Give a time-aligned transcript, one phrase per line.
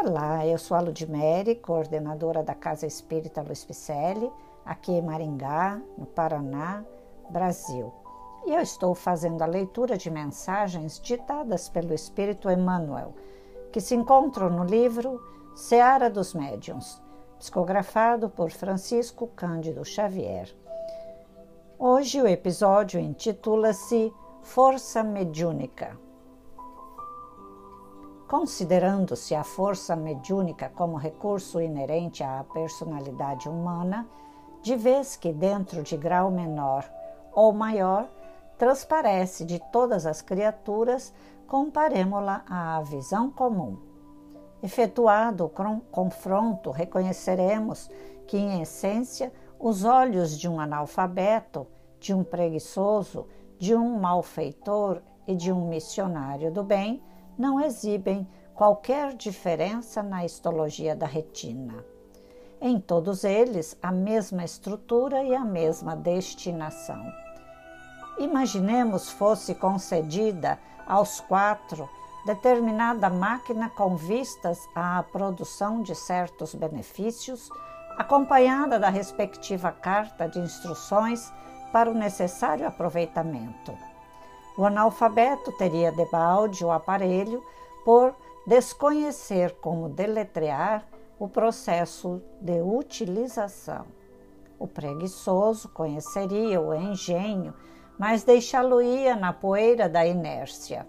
[0.00, 4.30] Olá, eu sou a Ludmere, coordenadora da Casa Espírita Luiz Picelli,
[4.64, 6.84] aqui em Maringá, no Paraná,
[7.28, 7.92] Brasil.
[8.46, 13.12] E eu estou fazendo a leitura de mensagens ditadas pelo Espírito Emmanuel,
[13.72, 15.20] que se encontram no livro
[15.56, 17.02] Seara dos Médiuns,
[17.40, 20.48] psicografado por Francisco Cândido Xavier.
[21.76, 25.98] Hoje o episódio intitula-se Força Mediúnica.
[28.28, 34.06] Considerando-se a força mediúnica como recurso inerente à personalidade humana,
[34.60, 36.84] de vez que dentro de grau menor
[37.32, 38.06] ou maior,
[38.58, 41.14] transparece de todas as criaturas,
[41.46, 43.78] comparemo-la à visão comum.
[44.62, 47.88] Efetuado o confronto, reconheceremos
[48.26, 51.66] que, em essência, os olhos de um analfabeto,
[51.98, 53.26] de um preguiçoso,
[53.58, 57.02] de um malfeitor e de um missionário do bem
[57.38, 61.84] não exibem qualquer diferença na histologia da retina.
[62.60, 67.00] Em todos eles, a mesma estrutura e a mesma destinação.
[68.18, 71.88] Imaginemos fosse concedida aos quatro
[72.26, 77.48] determinada máquina com vistas à produção de certos benefícios,
[77.96, 81.32] acompanhada da respectiva carta de instruções
[81.72, 83.72] para o necessário aproveitamento.
[84.58, 87.40] O analfabeto teria debalde o aparelho
[87.84, 88.12] por
[88.44, 90.84] desconhecer como deletrear
[91.16, 93.86] o processo de utilização.
[94.58, 97.54] O preguiçoso conheceria o engenho,
[97.96, 100.88] mas deixá-lo-ia na poeira da inércia.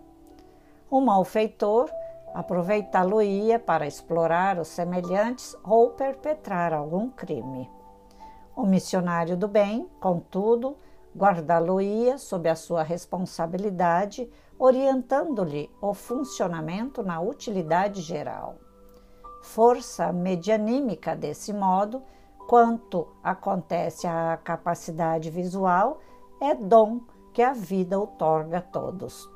[0.89, 1.91] O malfeitor
[2.33, 7.69] aproveitá-lo-ia para explorar os semelhantes ou perpetrar algum crime.
[8.55, 10.75] O missionário do bem, contudo,
[11.15, 18.57] guardá-lo-ia sob a sua responsabilidade, orientando-lhe o funcionamento na utilidade geral.
[19.41, 22.03] Força medianímica desse modo,
[22.47, 25.99] quanto acontece à capacidade visual,
[26.41, 27.01] é dom
[27.33, 29.29] que a vida outorga a todos.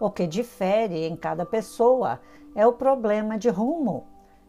[0.00, 2.20] O que difere em cada pessoa
[2.54, 4.06] é o problema de rumo.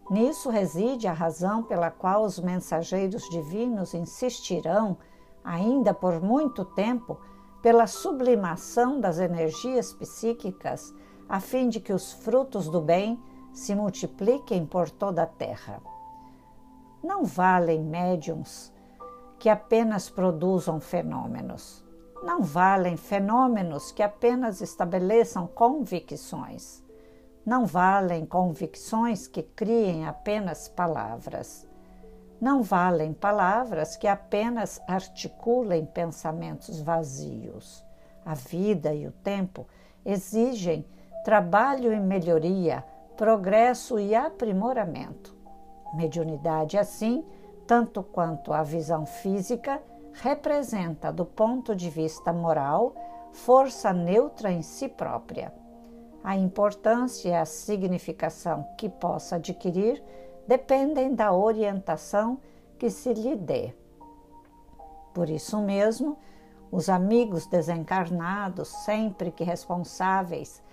[0.10, 4.98] Nisso reside a razão pela qual os mensageiros divinos insistirão
[5.44, 7.20] ainda por muito tempo,
[7.62, 10.94] pela sublimação das energias psíquicas,
[11.30, 13.22] a fim de que os frutos do bem
[13.54, 15.82] se multipliquem por toda a terra.
[17.04, 18.72] Não valem médiums
[19.40, 21.84] que apenas produzam fenômenos.
[22.24, 26.84] Não valem fenômenos que apenas estabeleçam convicções.
[27.44, 31.68] Não valem convicções que criem apenas palavras.
[32.42, 37.86] Não valem palavras que apenas articulem pensamentos vazios.
[38.26, 39.68] A vida e o tempo
[40.04, 40.84] exigem
[41.24, 42.84] trabalho e melhoria,
[43.16, 45.38] progresso e aprimoramento.
[45.94, 47.24] Mediunidade, assim,
[47.68, 49.80] tanto quanto a visão física,
[50.14, 52.96] representa, do ponto de vista moral,
[53.32, 55.54] força neutra em si própria.
[56.24, 60.04] A importância e a significação que possa adquirir
[60.48, 62.40] dependem da orientação
[62.78, 63.74] que se lhe dê.
[65.14, 66.18] Por isso mesmo,
[66.72, 70.64] os amigos desencarnados, sempre que responsáveis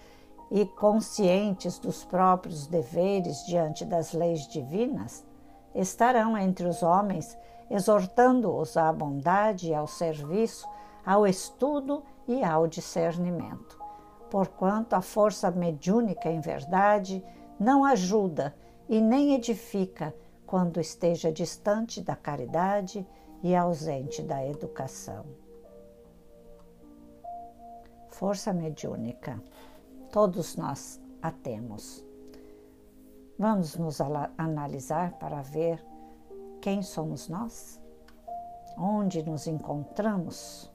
[0.51, 5.27] e conscientes dos próprios deveres diante das leis divinas,
[5.75, 7.37] estarão entre os homens,
[7.69, 10.67] exortando-os à bondade ao serviço,
[11.05, 13.79] ao estudo e ao discernimento.
[14.31, 17.25] Porquanto a força mediúnica, em verdade,
[17.59, 18.55] não ajuda
[18.89, 20.15] e nem edifica
[20.47, 23.07] quando esteja distante da caridade
[23.43, 25.27] e ausente da educação.
[28.09, 29.41] Força mediúnica.
[30.11, 32.05] Todos nós a temos.
[33.39, 34.01] Vamos nos
[34.37, 35.85] analisar para ver
[36.61, 37.81] quem somos nós?
[38.77, 40.73] Onde nos encontramos?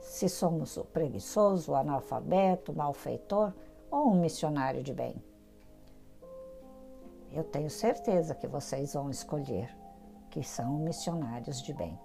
[0.00, 3.52] Se somos o preguiçoso, o analfabeto, o malfeitor
[3.90, 5.22] ou um missionário de bem?
[7.36, 9.68] Eu tenho certeza que vocês vão escolher
[10.30, 12.00] que são missionários de bem.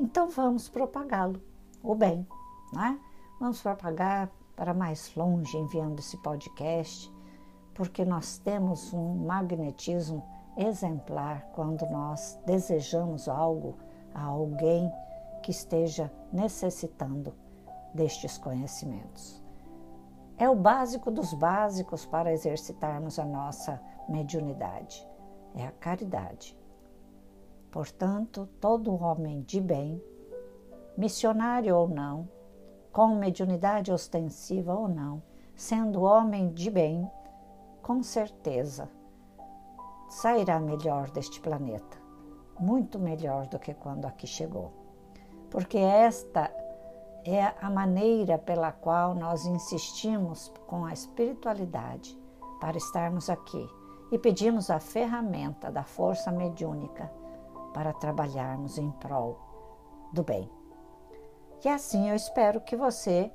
[0.00, 1.40] Então vamos propagá-lo,
[1.80, 2.26] o bem,
[2.72, 2.98] né?
[3.38, 7.08] Vamos propagar para mais longe enviando esse podcast,
[7.72, 10.24] porque nós temos um magnetismo
[10.56, 13.76] exemplar quando nós desejamos algo
[14.12, 14.90] a alguém
[15.40, 17.32] que esteja necessitando
[17.94, 19.43] destes conhecimentos.
[20.36, 25.06] É o básico dos básicos para exercitarmos a nossa mediunidade.
[25.54, 26.58] É a caridade.
[27.70, 30.02] Portanto, todo homem de bem,
[30.96, 32.28] missionário ou não,
[32.92, 35.22] com mediunidade ostensiva ou não,
[35.54, 37.08] sendo homem de bem,
[37.82, 38.88] com certeza
[40.08, 41.98] sairá melhor deste planeta,
[42.58, 44.72] muito melhor do que quando aqui chegou.
[45.50, 46.50] Porque esta
[47.24, 52.18] é a maneira pela qual nós insistimos com a espiritualidade
[52.60, 53.66] para estarmos aqui
[54.12, 57.10] e pedimos a ferramenta da força mediúnica
[57.72, 59.38] para trabalharmos em prol
[60.12, 60.48] do bem.
[61.64, 63.32] E assim eu espero que você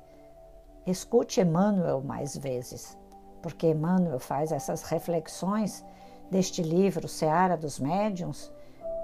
[0.86, 2.96] escute Emmanuel mais vezes,
[3.42, 5.84] porque Emmanuel faz essas reflexões
[6.30, 8.52] deste livro Seara dos Médiuns,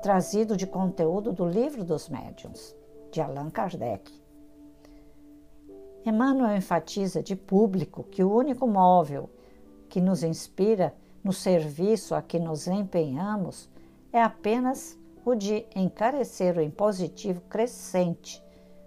[0.01, 2.75] trazido de conteúdo do Livro dos Médiuns,
[3.11, 4.26] de Allan Kardec.
[6.09, 9.29] Emmanuel enfatiza de público que o único móvel
[9.89, 13.69] que nos inspira no serviço a que nos empenhamos
[14.13, 18.41] é apenas o de encarecer o impositivo crescente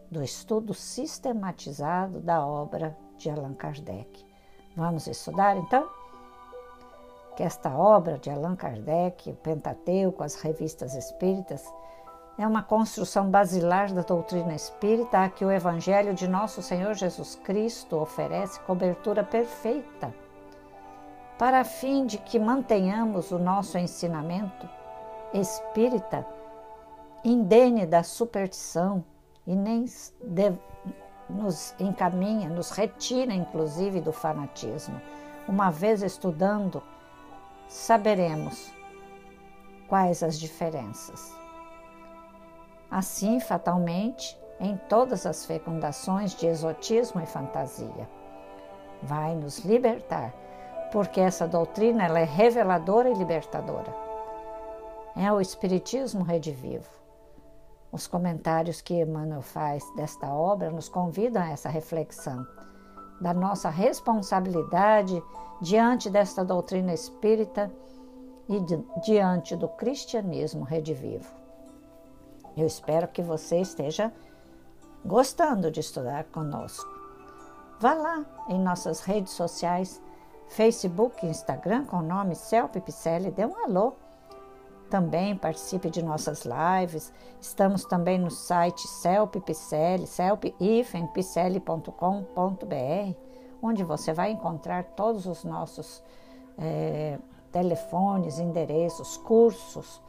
[0.10, 4.26] do estudo sistematizado da obra de Allan Kardec.
[4.74, 5.90] Vamos estudar então?
[7.36, 11.66] Que esta obra de Allan Kardec, o Pentateuco, as revistas espíritas,
[12.40, 17.36] é uma construção basilar da doutrina espírita a que o Evangelho de nosso Senhor Jesus
[17.36, 20.16] Cristo oferece cobertura perfeita,
[21.38, 24.70] para fim de que mantenhamos o nosso ensinamento
[25.34, 26.26] espírita
[27.26, 29.04] indene da superstição
[29.46, 29.86] e nem
[31.30, 35.00] nos encaminha, nos retira inclusive do fanatismo.
[35.46, 36.82] Uma vez estudando,
[37.68, 38.72] saberemos
[39.90, 41.39] quais as diferenças.
[42.92, 48.10] Assim, fatalmente, em todas as fecundações de exotismo e fantasia,
[49.04, 50.34] vai nos libertar,
[50.92, 53.94] porque essa doutrina ela é reveladora e libertadora.
[55.16, 56.90] É o Espiritismo redivivo.
[57.92, 62.46] Os comentários que Emmanuel faz desta obra nos convidam a essa reflexão
[63.22, 65.22] da nossa responsabilidade
[65.62, 67.72] diante desta doutrina espírita
[68.48, 68.60] e
[69.02, 71.39] diante do cristianismo redivivo.
[72.60, 74.12] Eu espero que você esteja
[75.06, 76.90] gostando de estudar conosco.
[77.80, 80.02] Vá lá em nossas redes sociais,
[80.50, 83.96] Facebook Instagram com o nome Celpe Picelli, dê um alô
[84.90, 87.14] também participe de nossas lives.
[87.40, 90.06] Estamos também no site Celp Picelli,
[93.62, 96.04] onde você vai encontrar todos os nossos
[96.58, 97.20] é,
[97.52, 100.02] telefones, endereços, cursos,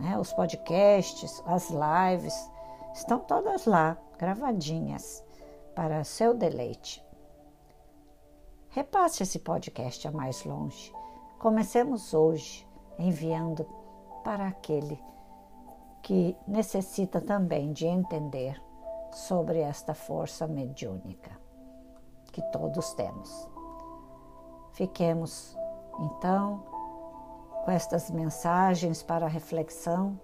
[0.00, 2.50] né, os podcasts, as lives.
[2.94, 5.24] Estão todas lá, gravadinhas,
[5.74, 7.04] para seu deleite.
[8.70, 10.92] Repasse esse podcast a mais longe.
[11.38, 12.66] Comecemos hoje
[12.98, 13.64] enviando
[14.24, 15.00] para aquele
[16.02, 18.60] que necessita também de entender
[19.12, 21.38] sobre esta força mediúnica
[22.32, 23.48] que todos temos.
[24.72, 25.56] Fiquemos
[25.98, 26.69] então
[27.64, 30.18] com estas mensagens para reflexão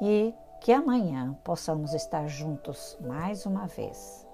[0.00, 4.26] e que amanhã possamos estar juntos mais uma vez.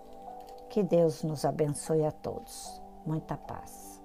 [0.69, 2.82] Que Deus nos abençoe a todos.
[3.06, 3.98] Muita paz.